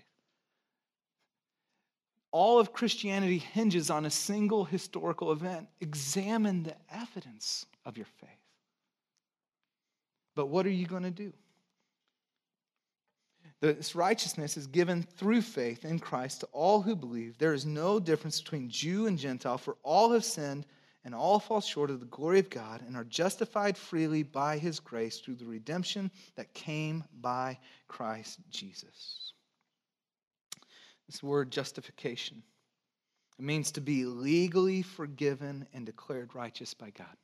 [2.32, 5.66] All of Christianity hinges on a single historical event.
[5.80, 8.30] Examine the evidence of your faith.
[10.36, 11.32] But what are you going to do?
[13.60, 17.36] This righteousness is given through faith in Christ to all who believe.
[17.36, 20.66] There is no difference between Jew and Gentile, for all have sinned
[21.04, 24.80] and all fall short of the glory of God and are justified freely by his
[24.80, 27.58] grace through the redemption that came by
[27.88, 29.32] Christ Jesus.
[31.06, 32.42] This word justification
[33.38, 37.16] it means to be legally forgiven and declared righteous by God.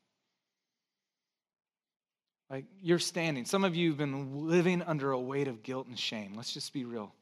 [2.51, 3.44] Like you're standing.
[3.44, 6.34] Some of you have been living under a weight of guilt and shame.
[6.36, 7.12] Let's just be real.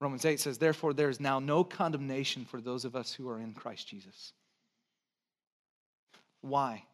[0.00, 3.38] Romans 8 says, Therefore, there is now no condemnation for those of us who are
[3.38, 4.32] in Christ Jesus.
[6.40, 6.84] Why?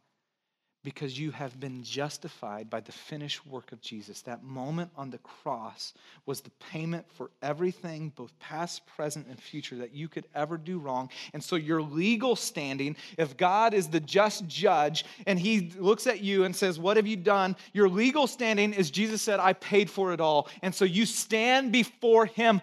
[0.88, 4.22] Because you have been justified by the finished work of Jesus.
[4.22, 5.92] That moment on the cross
[6.24, 10.78] was the payment for everything, both past, present, and future, that you could ever do
[10.78, 11.10] wrong.
[11.34, 16.22] And so, your legal standing, if God is the just judge and he looks at
[16.22, 17.54] you and says, What have you done?
[17.74, 20.48] Your legal standing is Jesus said, I paid for it all.
[20.62, 22.62] And so, you stand before him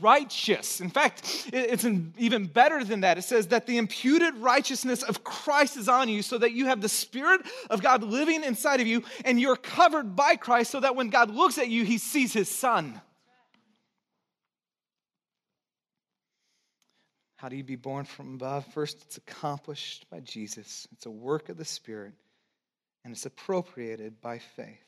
[0.00, 0.80] righteous.
[0.80, 3.18] In fact, it's even better than that.
[3.18, 6.80] It says that the imputed righteousness of Christ is on you so that you have
[6.80, 10.96] the spirit of God living inside of you, and you're covered by Christ so that
[10.96, 13.00] when God looks at you, he sees his son.
[17.36, 18.66] How do you be born from above?
[18.72, 22.14] First, it's accomplished by Jesus, it's a work of the Spirit,
[23.04, 24.82] and it's appropriated by faith.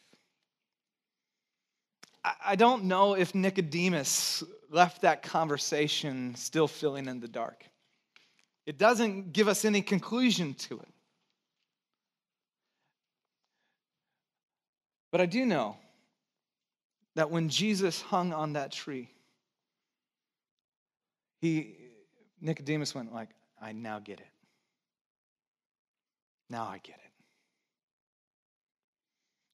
[2.45, 7.65] I don't know if Nicodemus left that conversation still feeling in the dark.
[8.67, 10.89] It doesn't give us any conclusion to it.
[15.11, 15.77] But I do know
[17.15, 19.09] that when Jesus hung on that tree,
[21.41, 21.75] he
[22.41, 23.31] Nicodemus went like,
[23.61, 24.27] I now get it.
[26.51, 27.11] Now I get it.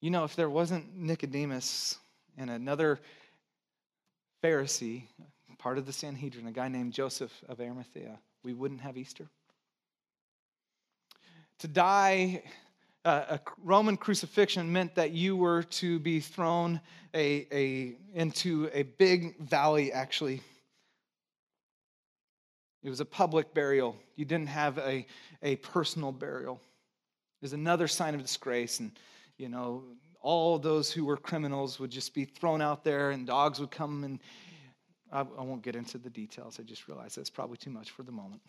[0.00, 1.96] You know, if there wasn't Nicodemus
[2.36, 3.00] and another
[4.42, 5.04] Pharisee,
[5.58, 9.26] part of the Sanhedrin, a guy named Joseph of Arimathea, we wouldn't have Easter.
[11.60, 12.42] To die
[13.04, 16.80] uh, a Roman crucifixion meant that you were to be thrown
[17.14, 20.40] a, a, into a big valley, actually.
[22.82, 23.96] It was a public burial.
[24.16, 25.06] You didn't have a,
[25.42, 26.60] a personal burial.
[27.40, 28.80] It was another sign of disgrace.
[28.80, 28.92] And,
[29.38, 29.84] you know,
[30.20, 34.04] all those who were criminals would just be thrown out there, and dogs would come.
[34.04, 34.18] And
[35.12, 36.58] I, I won't get into the details.
[36.58, 38.40] I just realized that's probably too much for the moment.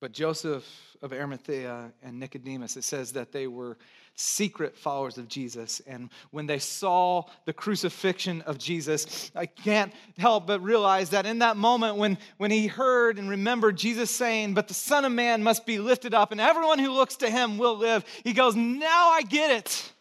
[0.00, 0.64] But Joseph
[1.02, 3.78] of Arimathea and Nicodemus, it says that they were
[4.14, 5.80] secret followers of Jesus.
[5.86, 11.38] And when they saw the crucifixion of Jesus, I can't help but realize that in
[11.40, 15.42] that moment, when, when he heard and remembered Jesus saying, But the Son of Man
[15.42, 19.10] must be lifted up, and everyone who looks to him will live, he goes, Now
[19.10, 19.92] I get it.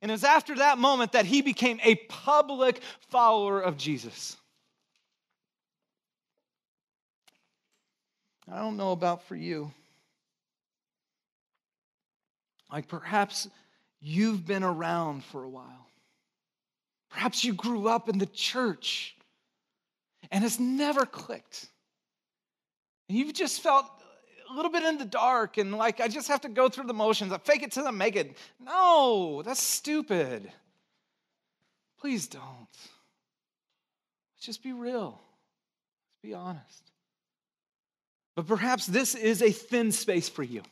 [0.00, 4.36] And it was after that moment that he became a public follower of Jesus.
[8.50, 9.70] I don't know about for you.
[12.72, 13.48] Like perhaps
[14.00, 15.86] you've been around for a while.
[17.10, 19.16] Perhaps you grew up in the church
[20.30, 21.66] and it's never clicked.
[23.08, 23.86] And you've just felt
[24.50, 26.94] a little bit in the dark and like, I just have to go through the
[26.94, 27.32] motions.
[27.32, 28.36] I fake it till I make it.
[28.60, 30.50] No, that's stupid.
[32.00, 32.68] Please don't.
[34.40, 35.20] Just be real.
[36.10, 36.87] Let's be honest.
[38.38, 40.62] But perhaps this is a thin space for you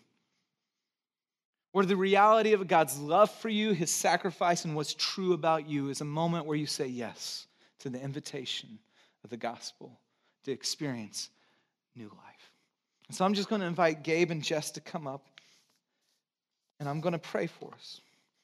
[1.72, 5.88] where the reality of God's love for you, his sacrifice, and what's true about you
[5.88, 7.48] is a moment where you say yes
[7.80, 8.78] to the invitation
[9.24, 9.98] of the gospel
[10.44, 11.30] to experience
[11.96, 12.52] new life.
[13.08, 15.26] And so I'm just going to invite Gabe and Jess to come up,
[16.78, 18.00] and I'm going to pray for us.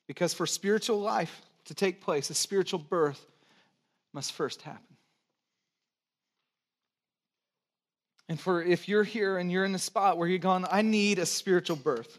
[0.08, 3.24] Because for spiritual life to take place, a spiritual birth
[4.12, 4.96] must first happen.
[8.28, 11.18] And for if you're here and you're in the spot where you're going, I need
[11.18, 12.18] a spiritual birth.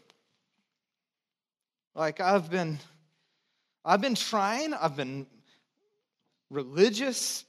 [1.94, 2.78] Like I've been
[3.84, 5.26] I've been trying, I've been
[6.50, 7.44] religious,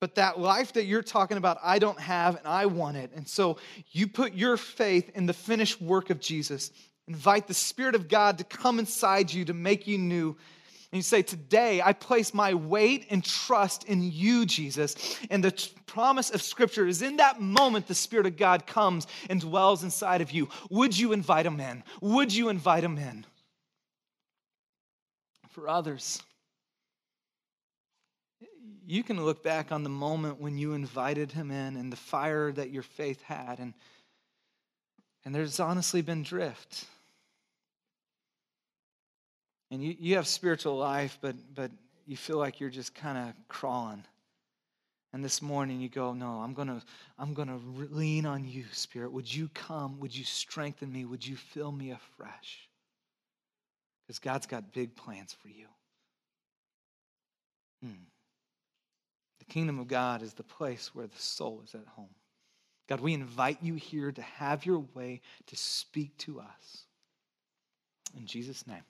[0.00, 3.10] but that life that you're talking about, I don't have and I want it.
[3.14, 3.56] And so
[3.90, 6.70] you put your faith in the finished work of Jesus.
[7.08, 10.36] Invite the Spirit of God to come inside you to make you new
[10.94, 15.18] and you say, Today I place my weight and trust in you, Jesus.
[15.28, 19.08] And the t- promise of Scripture is in that moment the Spirit of God comes
[19.28, 20.48] and dwells inside of you.
[20.70, 21.82] Would you invite him in?
[22.00, 23.26] Would you invite him in?
[25.48, 26.22] For others,
[28.86, 32.52] you can look back on the moment when you invited him in and the fire
[32.52, 33.74] that your faith had, and,
[35.24, 36.86] and there's honestly been drift
[39.74, 41.72] and you, you have spiritual life, but, but
[42.06, 44.04] you feel like you're just kind of crawling.
[45.12, 46.80] And this morning you go, No, I'm going to
[47.18, 47.60] I'm to
[47.90, 49.12] lean on you, Spirit.
[49.12, 49.98] Would you come?
[49.98, 51.04] Would you strengthen me?
[51.04, 52.68] Would you fill me afresh?
[54.06, 55.66] Because God's got big plans for you.
[57.82, 58.04] Hmm.
[59.40, 62.14] The kingdom of God is the place where the soul is at home.
[62.88, 66.86] God, we invite you here to have your way to speak to us.
[68.16, 68.82] In Jesus' name.